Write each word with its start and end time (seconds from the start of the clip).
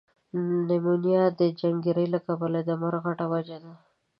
نمونیا 0.67 1.23
ده 1.37 1.47
جنګری 1.61 2.05
له 2.13 2.19
کبله 2.27 2.59
ده 2.67 2.73
مرګ 2.81 2.99
غټه 3.05 3.25
وجه 3.33 3.57
ده۔ 3.63 3.73